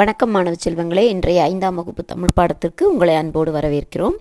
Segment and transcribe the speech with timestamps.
[0.00, 1.02] வணக்கம் மாணவ செல்வங்களே.
[1.08, 4.16] இன்றைய ஐந்தாம் வகுப்பு தமிழ் பாடத்திற்கு உங்களை அன்போடு வரவேற்கிறோம்.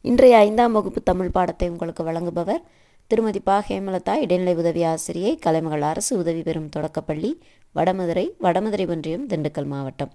[0.00, 2.62] இன்றைய ஐந்தாம் வகுப்பு தமிழ் பாடத்தை உங்களுக்கு வழங்குபவர்
[3.06, 3.64] திருமதி பா.
[3.68, 7.42] ஹேமலதா இடைநிலை உதவி ஆசிரியை கலைமகள் அரசு உதவி பெறும் தொடக்கப்பள்ளி
[7.74, 10.10] வடமதுரை வடமதுரை ஒன்றியம் திண்டுக்கல் மாவட்டம்.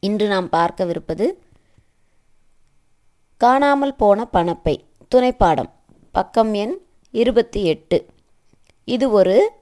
[0.00, 1.28] இன்று நாம் பார்க்கவிருப்பது
[3.36, 4.78] காணாமல் போன பணப்பை
[5.14, 5.70] துணைப்பாடம்
[6.12, 6.76] பக்கம் எண்
[7.10, 8.06] இருபத்தி எட்டு.
[8.84, 9.52] இது ஒரு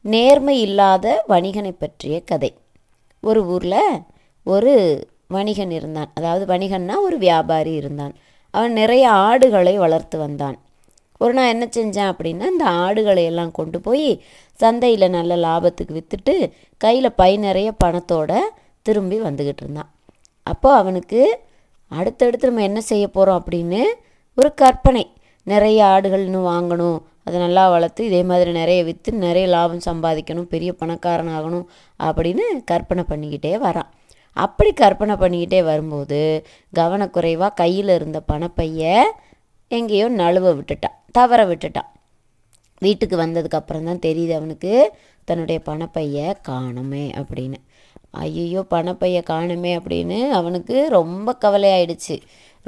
[0.00, 2.56] நேர்மை இல்லாத வணிகனை பற்றிய கதை.
[3.22, 4.00] ஒரு ஊரில்
[4.44, 4.72] ஒரு
[5.28, 6.10] வணிகன் இருந்தான்.
[6.14, 8.14] அதாவது வணிகன்னா ஒரு வியாபாரி இருந்தான்.
[8.50, 10.56] அவன் நிறைய ஆடுகளை வளர்த்து வந்தான்.
[11.18, 14.22] ஒரு நாள் என்ன செஞ்சேன் அப்படின்னா இந்த ஆடுகளை எல்லாம் கொண்டு போய்
[14.54, 16.34] சந்தையில் நல்ல லாபத்துக்கு விற்றுட்டு
[16.76, 18.32] கையில் பை நிறைய பணத்தோட
[18.82, 19.90] திரும்பி வந்துக்கிட்டு இருந்தான்.
[20.42, 21.20] அப்போது அவனுக்கு
[21.88, 23.82] அடுத்தடுத்து நம்ம என்ன செய்ய போகிறோம் அப்படின்னு
[24.36, 25.04] ஒரு கற்பனை.
[25.42, 26.98] நிறைய ஆடுகள் இன்னும் வாங்கணும்.
[27.26, 31.66] அதை நல்லா வளர்த்து இதே மாதிரி நிறைய விற்று நிறைய லாபம் சம்பாதிக்கணும் பெரிய பணக்காரன் ஆகணும்
[32.08, 33.90] அப்படின்னு கற்பனை பண்ணிக்கிட்டே வரான்.
[34.36, 36.20] அப்படி கற்பனை பண்ணிக்கிட்டே வரும்போது
[36.72, 39.02] கவனக்குறைவாக கையில் இருந்த பணப்பைய
[39.70, 41.90] எங்கேயோ நழுவ விட்டுட்டான் தவற விட்டுட்டான்.
[42.86, 44.72] வீட்டுக்கு வந்ததுக்கப்புறம் தான் தெரியுது அவனுக்கு
[45.28, 46.16] தன்னுடைய பணப்பைய
[46.48, 47.58] காணுமே அப்படின்னு.
[48.24, 52.16] ஐயோ பணப்பைய காணுமே அப்படின்னு அவனுக்கு ரொம்ப கவலையாயிடுச்சு.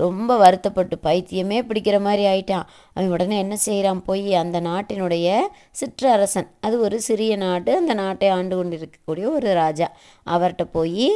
[0.02, 2.66] ரொம்ப வருத்தப்பட்டு பைத்தியமே பிடிக்கிற மாதிரி ஆயிட்டான்.
[2.94, 5.36] அவன் உடனே என்ன செய்கிறான் போய் அந்த நாட்டினுடைய
[5.80, 9.88] சிற்றரசன் அது ஒரு சிறிய நாடு அந்த நாட்டை ஆண்டு கொண்டு இருக்கக்கூடிய ஒரு ராஜா.
[10.26, 11.08] அவர்கிட்ட போய்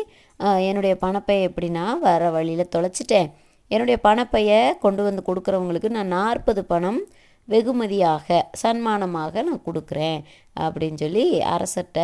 [0.68, 3.30] என்னுடைய பணப்பை எப்படின்னா வர வழியில் தொலைச்சிட்டேன்?
[3.70, 7.00] என்னுடைய பணப்பையை கொண்டு வந்து கொடுக்குறவங்களுக்கு நான் நாற்பது பணம்
[7.48, 10.20] வெகுமதியாக சன்மானமாக நான் கொடுக்குறேன்
[10.66, 12.00] அப்படின்னு சொல்லி அரசர்கிட்ட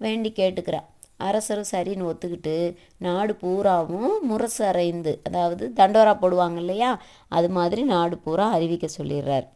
[0.00, 0.86] வேண்டி கேட்டுக்கிறான்.
[1.20, 6.98] அரசரும் சரின்னு ஒத்துக்கிட்டு நாடு பூராவும் முரசு அரைந்து அதாவது தண்டோரா போடுவாங்க இல்லையா?
[7.28, 9.46] அது மாதிரி நாடு பூரா அறிவிக்க சொல்லிடுறார்.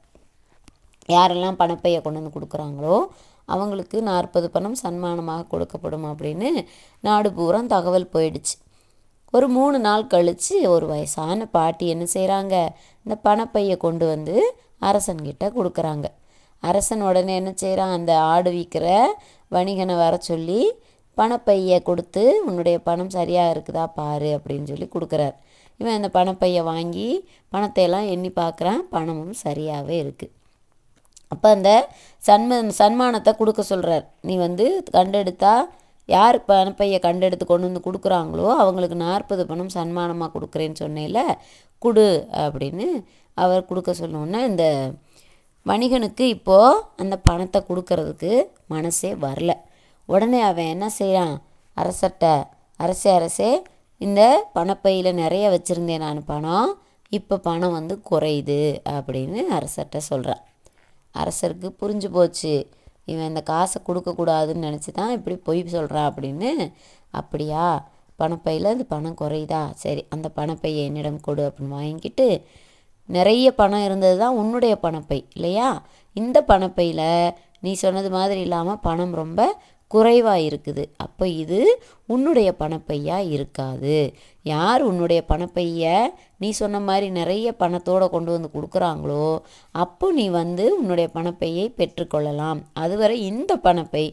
[1.09, 2.97] யாரெல்லாம் பணப்பையை கொண்டு வந்து கொடுக்குறாங்களோ
[3.49, 6.51] அவங்களுக்கு நாற்பது பணம் சன்மானமாக கொடுக்கப்படும் அப்படின்னு
[7.01, 8.55] நாடு பூரா தகவல் போயிடுச்சு.
[9.33, 12.55] ஒரு மூணு நாள் கழித்து ஒரு வயசான பாட்டி என்ன செய்கிறாங்க
[13.07, 14.37] இந்த பணப்பையை கொண்டு வந்து
[14.81, 16.07] அரசன்கிட்ட கொடுக்குறாங்க.
[16.63, 18.87] அரசன் உடனே என்ன செய்கிறான் அந்த ஆடு விற்கிற
[19.51, 20.61] வணிகனை வர சொல்லி
[21.21, 25.37] பணப்பையை கொடுத்து உன்னுடைய பணம் சரியாக இருக்குதா பாரு அப்படின்னு சொல்லி கொடுக்குறார்.
[25.81, 27.09] இவன் அந்த பணப்பையை வாங்கி
[27.55, 28.83] பணத்தையெல்லாம் எண்ணி பார்க்குறான்.
[28.95, 30.35] பணமும் சரியாகவே இருக்குது
[31.35, 31.71] அப்போ அந்த
[32.23, 34.65] சன்ம சன்மானத்தை கொடுக்க சொல்கிறார் நீ வந்து
[34.97, 35.53] கண்டெடுத்தா
[36.09, 41.21] யார் பணப்பையை கண்டெடுத்து கொண்டு வந்து கொடுக்குறாங்களோ அவங்களுக்கு நாற்பது பணம் சன்மானமாக கொடுக்குறேன்னு சொன்னேல
[41.83, 42.07] கொடு
[42.45, 42.87] அப்படின்னு
[43.37, 44.65] அவர் கொடுக்க சொன்னோன்னே இந்த
[45.67, 48.33] வணிகனுக்கு இப்போது அந்த பணத்தை கொடுக்கறதுக்கு
[48.75, 49.53] மனசே வரல.
[50.13, 51.35] உடனே அவன் என்ன செய்கிறான்
[51.77, 52.27] அரசர்கிட்ட
[52.81, 53.51] அரசே அரசே
[54.01, 54.21] இந்த
[54.57, 56.71] பணப்பையில் நிறைய வச்சுருந்தேன் நான் பணம்.
[57.13, 58.61] இப்போ பணம் வந்து குறையுது
[58.97, 60.43] அப்படின்னு அரசர்கிட்ட சொல்கிறான்
[61.15, 62.55] அரசருக்கு புரிஞ்சு போச்சு.
[63.05, 66.51] இவன் இந்த காசை கொடுக்கக்கூடாதுன்னு நினச்சி தான் இப்படி பொய் சொல்கிறான் அப்படின்னு.
[67.15, 67.65] அப்படியா?
[68.19, 69.63] பணப்பையில் இந்த பணம் குறையுதா?
[69.83, 72.27] சரி அந்த பணப்பையை என்னிடம் கொடு அப்படின்னு வாங்கிக்கிட்டு
[73.09, 75.69] நிறைய பணம் இருந்தது தான் உன்னுடைய பணப்பை இல்லையா?
[76.17, 77.07] இந்த பணப்பையில்
[77.61, 79.41] நீ சொன்னது மாதிரி இல்லாமல் பணம் ரொம்ப
[79.91, 81.61] குறைவாக இருக்குது அப்போ இது
[82.15, 83.97] உன்னுடைய பணப்பையாக இருக்காது.
[84.45, 85.95] யார் உன்னுடைய பணப்பையை
[86.43, 89.27] நீ சொன்ன மாதிரி நிறைய பணத்தோடு கொண்டு வந்து கொடுக்குறாங்களோ
[89.85, 92.61] அப்போ நீ வந்து உன்னுடைய பணப்பையை பெற்றுக்கொள்ளலாம்.
[92.83, 94.05] அதுவரை இந்த பணப்பை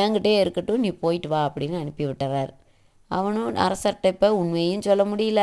[0.00, 2.52] என்கிட்டே இருக்கட்டும் நீ போயிட்டு வா அப்படின்னு அனுப்பி விட்டுறார்
[3.10, 5.42] அவனும் அரசர்கிட்ட இப்போ உண்மையும் சொல்ல முடியல.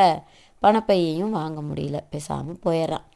[0.64, 1.98] பணப்பையையும் வாங்க முடியல.
[2.14, 3.08] பேசாமல் போயிடுறான்.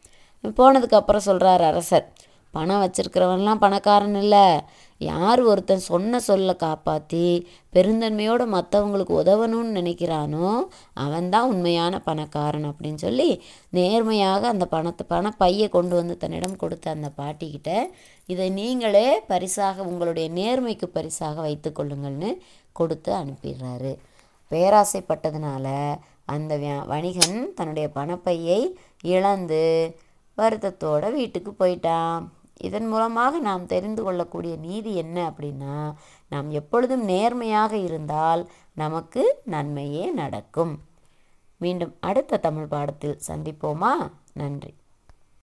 [0.59, 2.07] போனதுக்கப்புறம் சொல்கிறார் அரசர்
[2.53, 4.45] பணம் வச்சுருக்கிறவன்லாம் பணக்காரன் இல்லை.
[5.01, 7.25] யார் ஒருத்தன் சொன்ன சொல்ல காப்பாற்றி
[7.73, 10.47] பெருந்தன்மையோடு மற்றவங்களுக்கு உதவணும்னு நினைக்கிறானோ
[10.93, 13.29] அவன்தான் உண்மையான பணக்காரன் அப்படின்னு சொல்லி
[13.69, 17.71] நேர்மையாக அந்த பணத்தை பண பையை கொண்டு வந்து தன்னிடம் கொடுத்த அந்த பாட்டிக்கிட்ட
[18.25, 22.31] இதை நீங்களே பரிசாக உங்களுடைய நேர்மைக்கு பரிசாக வைத்துக்கொள்ளுங்கள்னு
[22.71, 23.93] கொடுத்து அனுப்பிடுறாரு.
[24.51, 25.67] பேராசைப்பட்டதுனால
[26.25, 26.55] அந்த
[26.85, 28.59] வணிகன் தன்னுடைய பணப்பையை
[29.03, 29.61] இழந்து
[30.37, 32.23] வருத்தத்தோடு வீட்டுக்கு போயிட்டான்.
[32.59, 35.93] இதன் மூலமாக நாம் தெரிந்து கொள்ளக்கூடிய நீதி என்ன அப்படின்னா
[36.29, 40.83] நாம் எப்பொழுதும் நேர்மையாக இருந்தால் நமக்கு நன்மையே நடக்கும்.
[41.57, 44.11] மீண்டும் அடுத்த தமிழ் பாடத்தில் சந்திப்போமா?
[44.33, 44.73] நன்றி.